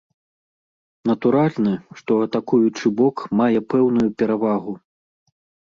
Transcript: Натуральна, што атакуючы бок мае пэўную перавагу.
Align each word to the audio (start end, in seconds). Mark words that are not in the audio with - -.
Натуральна, 1.09 1.73
што 1.99 2.17
атакуючы 2.27 2.85
бок 3.03 3.15
мае 3.43 3.59
пэўную 3.77 4.09
перавагу. 4.25 4.73